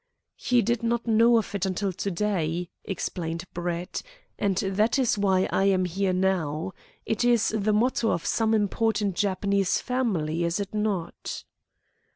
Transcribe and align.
"He 0.37 0.63
did 0.63 0.81
not 0.81 1.05
know 1.05 1.37
of 1.37 1.53
it 1.53 1.63
until 1.63 1.93
to 1.93 2.09
day," 2.09 2.69
explained 2.83 3.43
Brett, 3.53 4.01
"and 4.39 4.57
that 4.57 4.97
is 4.97 5.15
why 5.15 5.47
I 5.53 5.65
am 5.65 5.85
here 5.85 6.11
now. 6.11 6.71
It 7.05 7.23
is 7.23 7.49
the 7.55 7.71
motto 7.71 8.09
of 8.09 8.25
some 8.25 8.55
important 8.55 9.15
Japanese 9.15 9.79
family, 9.79 10.43
is 10.43 10.59
it 10.59 10.73
not?" 10.73 11.43